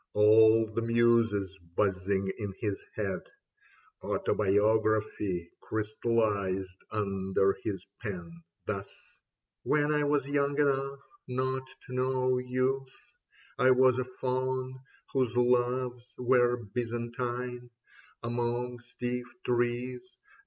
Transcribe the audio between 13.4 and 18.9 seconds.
I was a Faun whose loves were Byzantine Among